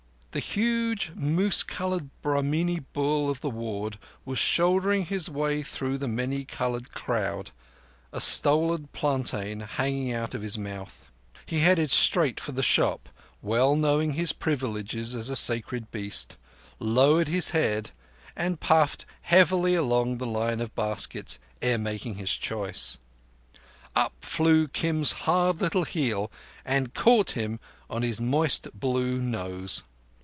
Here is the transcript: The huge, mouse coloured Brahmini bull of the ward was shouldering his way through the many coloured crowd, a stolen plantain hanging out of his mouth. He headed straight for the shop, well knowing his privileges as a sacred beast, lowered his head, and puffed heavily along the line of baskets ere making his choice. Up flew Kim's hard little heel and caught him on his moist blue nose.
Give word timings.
The 0.33 0.39
huge, 0.39 1.11
mouse 1.13 1.61
coloured 1.61 2.09
Brahmini 2.21 2.79
bull 2.93 3.29
of 3.29 3.41
the 3.41 3.49
ward 3.49 3.99
was 4.23 4.39
shouldering 4.39 5.03
his 5.07 5.29
way 5.29 5.61
through 5.61 5.97
the 5.97 6.07
many 6.07 6.45
coloured 6.45 6.93
crowd, 6.93 7.51
a 8.13 8.21
stolen 8.21 8.87
plantain 8.93 9.59
hanging 9.59 10.13
out 10.13 10.33
of 10.33 10.41
his 10.41 10.57
mouth. 10.57 11.11
He 11.45 11.59
headed 11.59 11.89
straight 11.89 12.39
for 12.39 12.53
the 12.53 12.63
shop, 12.63 13.09
well 13.41 13.75
knowing 13.75 14.13
his 14.13 14.31
privileges 14.31 15.17
as 15.17 15.29
a 15.29 15.35
sacred 15.35 15.91
beast, 15.91 16.37
lowered 16.79 17.27
his 17.27 17.49
head, 17.49 17.91
and 18.33 18.57
puffed 18.61 19.05
heavily 19.23 19.75
along 19.75 20.17
the 20.17 20.25
line 20.27 20.61
of 20.61 20.73
baskets 20.75 21.39
ere 21.61 21.77
making 21.77 22.15
his 22.15 22.33
choice. 22.37 22.99
Up 23.97 24.13
flew 24.21 24.69
Kim's 24.69 25.11
hard 25.27 25.59
little 25.59 25.83
heel 25.83 26.31
and 26.63 26.93
caught 26.93 27.31
him 27.31 27.59
on 27.89 28.01
his 28.01 28.21
moist 28.21 28.69
blue 28.73 29.19
nose. 29.19 29.83